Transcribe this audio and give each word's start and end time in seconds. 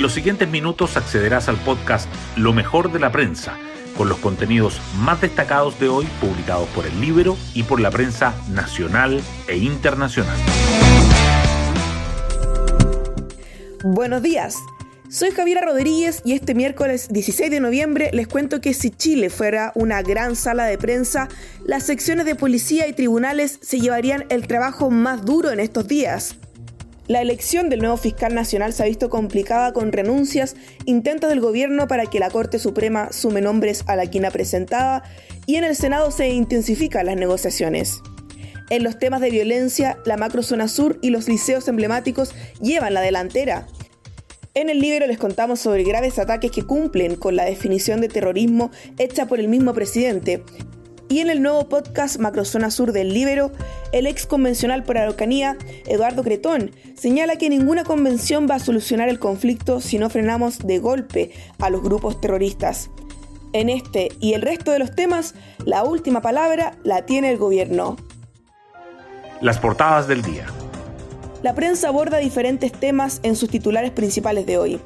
En 0.00 0.02
los 0.02 0.14
siguientes 0.14 0.48
minutos 0.48 0.96
accederás 0.96 1.50
al 1.50 1.58
podcast 1.58 2.08
Lo 2.34 2.54
mejor 2.54 2.90
de 2.90 2.98
la 2.98 3.12
prensa, 3.12 3.58
con 3.98 4.08
los 4.08 4.16
contenidos 4.16 4.80
más 4.96 5.20
destacados 5.20 5.78
de 5.78 5.90
hoy 5.90 6.06
publicados 6.22 6.66
por 6.70 6.86
el 6.86 6.98
Libro 7.02 7.36
y 7.52 7.64
por 7.64 7.80
la 7.80 7.90
prensa 7.90 8.34
nacional 8.48 9.20
e 9.46 9.58
internacional. 9.58 10.38
Buenos 13.84 14.22
días. 14.22 14.56
Soy 15.10 15.32
Javiera 15.32 15.60
Rodríguez 15.60 16.22
y 16.24 16.32
este 16.32 16.54
miércoles 16.54 17.08
16 17.10 17.50
de 17.50 17.60
noviembre 17.60 18.08
les 18.14 18.26
cuento 18.26 18.62
que 18.62 18.72
si 18.72 18.88
Chile 18.88 19.28
fuera 19.28 19.70
una 19.74 20.00
gran 20.00 20.34
sala 20.34 20.64
de 20.64 20.78
prensa, 20.78 21.28
las 21.66 21.82
secciones 21.82 22.24
de 22.24 22.36
policía 22.36 22.88
y 22.88 22.94
tribunales 22.94 23.58
se 23.60 23.80
llevarían 23.80 24.24
el 24.30 24.46
trabajo 24.46 24.88
más 24.90 25.26
duro 25.26 25.50
en 25.50 25.60
estos 25.60 25.86
días. 25.86 26.36
La 27.10 27.20
elección 27.20 27.68
del 27.68 27.80
nuevo 27.80 27.96
fiscal 27.96 28.36
nacional 28.36 28.72
se 28.72 28.84
ha 28.84 28.86
visto 28.86 29.10
complicada 29.10 29.72
con 29.72 29.90
renuncias, 29.90 30.54
intentos 30.84 31.28
del 31.28 31.40
gobierno 31.40 31.88
para 31.88 32.06
que 32.06 32.20
la 32.20 32.30
Corte 32.30 32.60
Suprema 32.60 33.10
sume 33.10 33.40
nombres 33.40 33.82
a 33.88 33.96
la 33.96 34.06
quina 34.06 34.30
presentada 34.30 35.02
y 35.44 35.56
en 35.56 35.64
el 35.64 35.74
Senado 35.74 36.12
se 36.12 36.28
intensifican 36.28 37.06
las 37.06 37.16
negociaciones. 37.16 38.00
En 38.70 38.84
los 38.84 39.00
temas 39.00 39.20
de 39.20 39.30
violencia, 39.30 39.98
la 40.06 40.16
macrozona 40.16 40.68
sur 40.68 41.00
y 41.02 41.10
los 41.10 41.26
liceos 41.26 41.66
emblemáticos 41.66 42.32
llevan 42.60 42.94
la 42.94 43.00
delantera. 43.00 43.66
En 44.54 44.70
el 44.70 44.78
libro 44.78 45.08
les 45.08 45.18
contamos 45.18 45.58
sobre 45.58 45.82
graves 45.82 46.20
ataques 46.20 46.52
que 46.52 46.62
cumplen 46.62 47.16
con 47.16 47.34
la 47.34 47.44
definición 47.44 48.00
de 48.00 48.08
terrorismo 48.08 48.70
hecha 48.98 49.26
por 49.26 49.40
el 49.40 49.48
mismo 49.48 49.74
presidente. 49.74 50.44
Y 51.10 51.18
en 51.18 51.28
el 51.28 51.42
nuevo 51.42 51.68
podcast 51.68 52.20
Macrozona 52.20 52.70
Sur 52.70 52.92
del 52.92 53.12
Libero, 53.12 53.50
el 53.90 54.06
ex 54.06 54.26
convencional 54.26 54.84
por 54.84 54.96
Araucanía, 54.96 55.58
Eduardo 55.86 56.22
Cretón, 56.22 56.70
señala 56.94 57.34
que 57.34 57.50
ninguna 57.50 57.82
convención 57.82 58.46
va 58.48 58.54
a 58.54 58.58
solucionar 58.60 59.08
el 59.08 59.18
conflicto 59.18 59.80
si 59.80 59.98
no 59.98 60.08
frenamos 60.08 60.60
de 60.60 60.78
golpe 60.78 61.32
a 61.58 61.68
los 61.68 61.82
grupos 61.82 62.20
terroristas. 62.20 62.90
En 63.52 63.70
este 63.70 64.10
y 64.20 64.34
el 64.34 64.42
resto 64.42 64.70
de 64.70 64.78
los 64.78 64.94
temas, 64.94 65.34
la 65.64 65.82
última 65.82 66.22
palabra 66.22 66.78
la 66.84 67.04
tiene 67.06 67.32
el 67.32 67.38
gobierno. 67.38 67.96
Las 69.40 69.58
portadas 69.58 70.06
del 70.06 70.22
día. 70.22 70.46
La 71.42 71.56
prensa 71.56 71.88
aborda 71.88 72.18
diferentes 72.18 72.70
temas 72.70 73.18
en 73.24 73.34
sus 73.34 73.50
titulares 73.50 73.90
principales 73.90 74.46
de 74.46 74.58
hoy. 74.58 74.80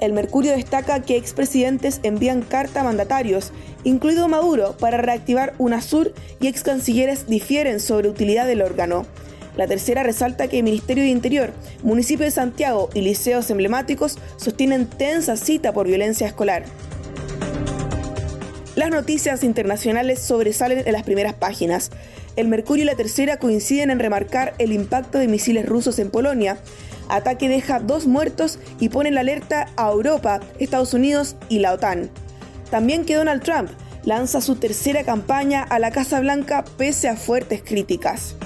El 0.00 0.12
Mercurio 0.12 0.52
destaca 0.52 1.02
que 1.02 1.16
expresidentes 1.16 2.00
envían 2.02 2.42
carta 2.42 2.80
a 2.80 2.84
mandatarios, 2.84 3.52
incluido 3.82 4.28
Maduro, 4.28 4.76
para 4.78 4.98
reactivar 4.98 5.54
UNASUR 5.58 6.14
y 6.40 6.46
ex 6.46 6.62
cancilleres 6.62 7.26
difieren 7.26 7.80
sobre 7.80 8.08
utilidad 8.08 8.46
del 8.46 8.62
órgano. 8.62 9.06
La 9.56 9.66
tercera 9.66 10.04
resalta 10.04 10.46
que 10.46 10.58
el 10.58 10.62
Ministerio 10.62 11.02
de 11.02 11.10
Interior, 11.10 11.52
Municipio 11.82 12.24
de 12.24 12.30
Santiago 12.30 12.90
y 12.94 13.00
liceos 13.00 13.50
emblemáticos 13.50 14.16
sostienen 14.36 14.86
tensa 14.86 15.36
cita 15.36 15.72
por 15.72 15.88
violencia 15.88 16.28
escolar. 16.28 16.64
Las 18.76 18.90
noticias 18.90 19.42
internacionales 19.42 20.20
sobresalen 20.20 20.86
en 20.86 20.92
las 20.92 21.02
primeras 21.02 21.34
páginas. 21.34 21.90
El 22.38 22.46
Mercurio 22.46 22.84
y 22.84 22.86
la 22.86 22.94
Tercera 22.94 23.38
coinciden 23.38 23.90
en 23.90 23.98
remarcar 23.98 24.54
el 24.58 24.70
impacto 24.70 25.18
de 25.18 25.26
misiles 25.26 25.66
rusos 25.66 25.98
en 25.98 26.08
Polonia. 26.08 26.56
Ataque 27.08 27.48
deja 27.48 27.80
dos 27.80 28.06
muertos 28.06 28.60
y 28.78 28.90
pone 28.90 29.10
la 29.10 29.22
alerta 29.22 29.66
a 29.76 29.90
Europa, 29.90 30.38
Estados 30.60 30.94
Unidos 30.94 31.34
y 31.48 31.58
la 31.58 31.72
OTAN. 31.72 32.10
También 32.70 33.04
que 33.04 33.16
Donald 33.16 33.42
Trump 33.42 33.70
lanza 34.04 34.40
su 34.40 34.54
tercera 34.54 35.02
campaña 35.02 35.64
a 35.64 35.80
la 35.80 35.90
Casa 35.90 36.20
Blanca 36.20 36.64
pese 36.76 37.08
a 37.08 37.16
fuertes 37.16 37.60
críticas. 37.60 38.36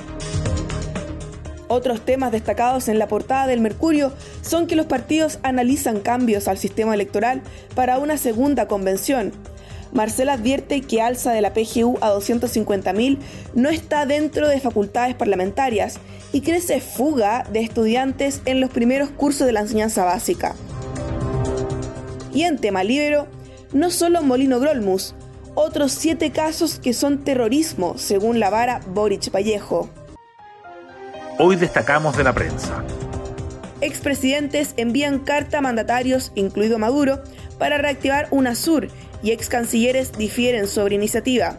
Otros 1.68 2.02
temas 2.02 2.32
destacados 2.32 2.88
en 2.88 2.98
la 2.98 3.08
portada 3.08 3.46
del 3.46 3.60
Mercurio 3.60 4.14
son 4.40 4.66
que 4.66 4.76
los 4.76 4.86
partidos 4.86 5.38
analizan 5.42 6.00
cambios 6.00 6.48
al 6.48 6.56
sistema 6.56 6.94
electoral 6.94 7.42
para 7.74 7.98
una 7.98 8.16
segunda 8.16 8.68
convención. 8.68 9.32
Marcela 9.92 10.34
advierte 10.34 10.80
que 10.80 11.02
alza 11.02 11.32
de 11.32 11.42
la 11.42 11.52
PGU 11.52 11.98
a 12.00 12.12
250.000 12.12 13.18
no 13.54 13.68
está 13.68 14.06
dentro 14.06 14.48
de 14.48 14.58
facultades 14.58 15.14
parlamentarias 15.14 15.98
y 16.32 16.40
crece 16.40 16.80
fuga 16.80 17.44
de 17.52 17.60
estudiantes 17.60 18.40
en 18.46 18.60
los 18.60 18.70
primeros 18.70 19.10
cursos 19.10 19.46
de 19.46 19.52
la 19.52 19.60
enseñanza 19.60 20.04
básica. 20.04 20.54
Y 22.32 22.44
en 22.44 22.58
tema 22.58 22.82
libero, 22.84 23.26
no 23.72 23.90
solo 23.90 24.22
Molino 24.22 24.60
Grolmus, 24.60 25.14
otros 25.54 25.92
siete 25.92 26.30
casos 26.30 26.78
que 26.78 26.94
son 26.94 27.24
terrorismo, 27.24 27.98
según 27.98 28.40
la 28.40 28.48
vara 28.48 28.80
Boric 28.86 29.30
Vallejo. 29.30 29.90
Hoy 31.38 31.56
destacamos 31.56 32.16
de 32.16 32.24
la 32.24 32.32
prensa. 32.32 32.82
Expresidentes 33.82 34.72
envían 34.78 35.18
carta 35.18 35.58
a 35.58 35.60
mandatarios, 35.60 36.32
incluido 36.34 36.78
Maduro, 36.78 37.20
para 37.58 37.76
reactivar 37.78 38.28
UNASUR 38.30 38.88
y 39.22 39.30
ex 39.30 39.48
cancilleres 39.48 40.12
difieren 40.12 40.66
sobre 40.66 40.94
iniciativa. 40.94 41.58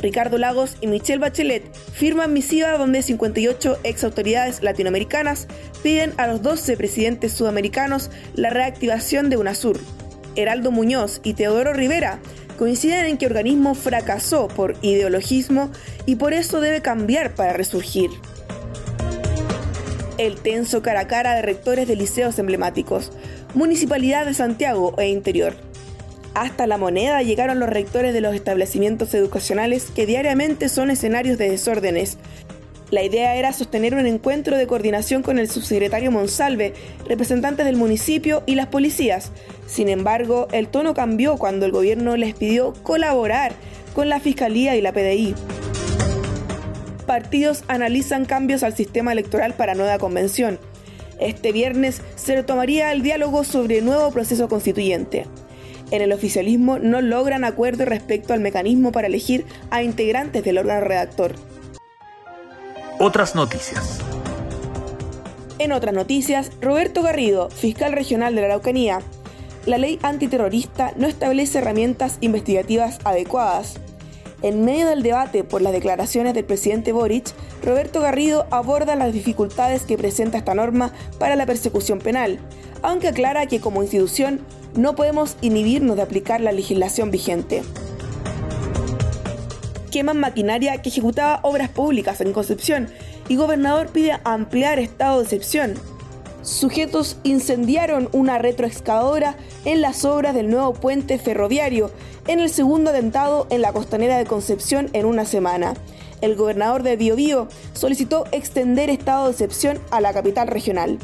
Ricardo 0.00 0.38
Lagos 0.38 0.76
y 0.80 0.86
Michelle 0.86 1.18
Bachelet 1.18 1.74
firman 1.74 2.32
misiva 2.32 2.78
donde 2.78 3.02
58 3.02 3.78
ex 3.82 4.04
autoridades 4.04 4.62
latinoamericanas 4.62 5.48
piden 5.82 6.12
a 6.18 6.26
los 6.26 6.42
12 6.42 6.76
presidentes 6.76 7.32
sudamericanos 7.32 8.10
la 8.34 8.50
reactivación 8.50 9.28
de 9.28 9.36
UNASUR. 9.36 9.80
Heraldo 10.36 10.70
Muñoz 10.70 11.20
y 11.24 11.34
Teodoro 11.34 11.72
Rivera 11.72 12.20
coinciden 12.56 13.06
en 13.06 13.18
que 13.18 13.26
el 13.26 13.32
organismo 13.32 13.74
fracasó 13.74 14.48
por 14.48 14.76
ideologismo 14.82 15.70
y 16.06 16.16
por 16.16 16.32
eso 16.32 16.60
debe 16.60 16.80
cambiar 16.80 17.34
para 17.34 17.52
resurgir. 17.52 18.10
El 20.16 20.36
tenso 20.36 20.82
cara 20.82 21.00
a 21.00 21.06
cara 21.08 21.34
de 21.34 21.42
rectores 21.42 21.86
de 21.86 21.96
liceos 21.96 22.38
emblemáticos, 22.38 23.12
Municipalidad 23.54 24.26
de 24.26 24.34
Santiago 24.34 24.94
e 24.98 25.08
Interior. 25.08 25.67
Hasta 26.38 26.68
la 26.68 26.78
moneda 26.78 27.20
llegaron 27.24 27.58
los 27.58 27.68
rectores 27.68 28.14
de 28.14 28.20
los 28.20 28.32
establecimientos 28.32 29.12
educacionales 29.12 29.90
que 29.90 30.06
diariamente 30.06 30.68
son 30.68 30.88
escenarios 30.88 31.36
de 31.36 31.50
desórdenes. 31.50 32.16
La 32.92 33.02
idea 33.02 33.34
era 33.34 33.52
sostener 33.52 33.96
un 33.96 34.06
encuentro 34.06 34.56
de 34.56 34.68
coordinación 34.68 35.24
con 35.24 35.40
el 35.40 35.50
subsecretario 35.50 36.12
Monsalve, 36.12 36.74
representantes 37.08 37.66
del 37.66 37.74
municipio 37.74 38.44
y 38.46 38.54
las 38.54 38.68
policías. 38.68 39.32
Sin 39.66 39.88
embargo, 39.88 40.46
el 40.52 40.68
tono 40.68 40.94
cambió 40.94 41.38
cuando 41.38 41.66
el 41.66 41.72
gobierno 41.72 42.16
les 42.16 42.36
pidió 42.36 42.72
colaborar 42.84 43.50
con 43.92 44.08
la 44.08 44.20
Fiscalía 44.20 44.76
y 44.76 44.80
la 44.80 44.92
PDI. 44.92 45.34
Partidos 47.04 47.64
analizan 47.66 48.26
cambios 48.26 48.62
al 48.62 48.76
sistema 48.76 49.10
electoral 49.10 49.54
para 49.54 49.74
nueva 49.74 49.98
convención. 49.98 50.60
Este 51.18 51.50
viernes 51.50 52.00
se 52.14 52.36
retomaría 52.36 52.92
el 52.92 53.02
diálogo 53.02 53.42
sobre 53.42 53.82
nuevo 53.82 54.12
proceso 54.12 54.48
constituyente 54.48 55.26
en 55.90 56.02
el 56.02 56.12
oficialismo 56.12 56.78
no 56.78 57.00
logran 57.00 57.44
acuerdo 57.44 57.84
respecto 57.84 58.32
al 58.32 58.40
mecanismo 58.40 58.92
para 58.92 59.06
elegir 59.06 59.46
a 59.70 59.82
integrantes 59.82 60.44
del 60.44 60.58
órgano 60.58 60.80
redactor. 60.82 61.34
Otras 62.98 63.34
noticias. 63.34 64.00
En 65.58 65.72
otras 65.72 65.94
noticias, 65.94 66.52
Roberto 66.60 67.02
Garrido, 67.02 67.50
fiscal 67.50 67.92
regional 67.92 68.34
de 68.34 68.42
la 68.42 68.46
Araucanía, 68.48 69.00
la 69.66 69.78
ley 69.78 69.98
antiterrorista 70.02 70.92
no 70.96 71.06
establece 71.06 71.58
herramientas 71.58 72.18
investigativas 72.20 72.98
adecuadas. 73.04 73.78
En 74.40 74.64
medio 74.64 74.86
del 74.86 75.02
debate 75.02 75.42
por 75.42 75.62
las 75.62 75.72
declaraciones 75.72 76.32
del 76.34 76.44
presidente 76.44 76.92
Boric, 76.92 77.26
Roberto 77.64 78.00
Garrido 78.00 78.46
aborda 78.50 78.94
las 78.94 79.12
dificultades 79.12 79.82
que 79.82 79.98
presenta 79.98 80.38
esta 80.38 80.54
norma 80.54 80.92
para 81.18 81.34
la 81.34 81.44
persecución 81.44 81.98
penal, 81.98 82.38
aunque 82.82 83.08
aclara 83.08 83.46
que 83.46 83.60
como 83.60 83.82
institución 83.82 84.40
no 84.78 84.94
podemos 84.94 85.36
inhibirnos 85.40 85.96
de 85.96 86.02
aplicar 86.02 86.40
la 86.40 86.52
legislación 86.52 87.10
vigente. 87.10 87.62
Queman 89.90 90.20
maquinaria 90.20 90.80
que 90.80 90.88
ejecutaba 90.88 91.40
obras 91.42 91.68
públicas 91.68 92.20
en 92.20 92.32
Concepción 92.32 92.88
y 93.28 93.34
gobernador 93.34 93.88
pide 93.88 94.20
ampliar 94.22 94.78
estado 94.78 95.18
de 95.18 95.24
excepción. 95.24 95.74
Sujetos 96.42 97.16
incendiaron 97.24 98.08
una 98.12 98.38
retroexcavadora 98.38 99.34
en 99.64 99.82
las 99.82 100.04
obras 100.04 100.34
del 100.34 100.48
nuevo 100.48 100.74
puente 100.74 101.18
ferroviario 101.18 101.90
en 102.28 102.38
el 102.38 102.48
segundo 102.48 102.90
atentado 102.90 103.48
en 103.50 103.62
la 103.62 103.72
costanera 103.72 104.16
de 104.16 104.26
Concepción 104.26 104.90
en 104.92 105.06
una 105.06 105.24
semana. 105.24 105.74
El 106.20 106.36
gobernador 106.36 106.84
de 106.84 106.96
Biobío 106.96 107.48
solicitó 107.72 108.26
extender 108.30 108.90
estado 108.90 109.24
de 109.26 109.32
excepción 109.32 109.80
a 109.90 110.00
la 110.00 110.12
capital 110.12 110.46
regional. 110.46 110.98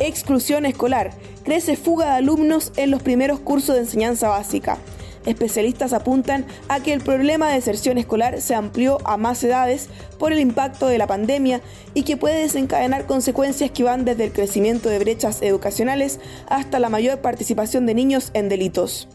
Exclusión 0.00 0.66
escolar 0.66 1.12
crece 1.44 1.76
fuga 1.76 2.06
de 2.06 2.12
alumnos 2.12 2.72
en 2.76 2.90
los 2.90 3.02
primeros 3.02 3.40
cursos 3.40 3.74
de 3.74 3.82
enseñanza 3.82 4.28
básica. 4.28 4.78
Especialistas 5.26 5.92
apuntan 5.92 6.46
a 6.68 6.80
que 6.80 6.92
el 6.92 7.00
problema 7.00 7.48
de 7.48 7.54
deserción 7.54 7.96
escolar 7.96 8.40
se 8.40 8.54
amplió 8.54 8.98
a 9.04 9.16
más 9.16 9.42
edades 9.44 9.88
por 10.18 10.32
el 10.32 10.40
impacto 10.40 10.88
de 10.88 10.98
la 10.98 11.06
pandemia 11.06 11.60
y 11.94 12.02
que 12.02 12.16
puede 12.16 12.40
desencadenar 12.40 13.06
consecuencias 13.06 13.70
que 13.70 13.84
van 13.84 14.04
desde 14.04 14.24
el 14.24 14.32
crecimiento 14.32 14.88
de 14.88 14.98
brechas 14.98 15.40
educacionales 15.42 16.18
hasta 16.48 16.80
la 16.80 16.88
mayor 16.88 17.20
participación 17.20 17.86
de 17.86 17.94
niños 17.94 18.30
en 18.34 18.48
delitos. 18.48 19.08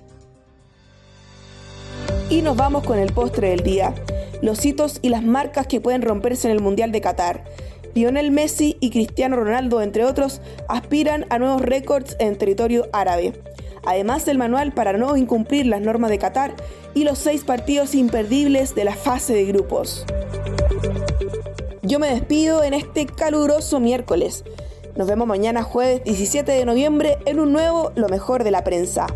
Y 2.30 2.42
nos 2.42 2.56
vamos 2.56 2.84
con 2.84 3.00
el 3.00 3.14
postre 3.14 3.50
del 3.50 3.64
día, 3.64 3.94
los 4.42 4.66
hitos 4.66 5.00
y 5.02 5.10
las 5.10 5.24
marcas 5.24 5.68
que 5.68 5.82
pueden 5.82 6.02
romperse 6.02 6.48
en 6.48 6.54
el 6.54 6.62
Mundial 6.62 6.92
de 6.92 7.02
Qatar. 7.02 7.44
Lionel 7.98 8.30
Messi 8.30 8.78
y 8.80 8.92
Cristiano 8.92 9.38
Ronaldo, 9.38 9.82
entre 9.82 10.06
otros, 10.06 10.40
aspiran 10.70 11.26
a 11.32 11.40
nuevos 11.40 11.64
récords 11.64 12.16
en 12.20 12.36
territorio 12.36 12.88
árabe. 12.94 13.34
Además 13.88 14.24
del 14.24 14.38
manual 14.38 14.72
para 14.72 14.94
no 14.94 15.18
incumplir 15.18 15.66
las 15.66 15.82
normas 15.82 16.12
de 16.12 16.20
Qatar 16.20 16.54
y 16.94 17.06
los 17.06 17.18
seis 17.18 17.44
partidos 17.44 17.96
imperdibles 17.96 18.76
de 18.76 18.86
la 18.86 18.96
fase 18.96 19.34
de 19.34 19.46
grupos. 19.46 20.06
Yo 21.82 21.98
me 21.98 22.10
despido 22.10 22.64
en 22.64 22.76
este 22.76 23.08
caluroso 23.08 23.80
miércoles. 23.80 24.44
Nos 24.96 25.08
vemos 25.08 25.26
mañana 25.26 25.64
jueves 25.64 26.04
17 26.04 26.52
de 26.52 26.66
noviembre 26.66 27.18
en 27.26 27.40
un 27.40 27.52
nuevo 27.52 27.94
Lo 27.96 28.10
mejor 28.10 28.44
de 28.44 28.52
la 28.52 28.64
prensa. 28.64 29.08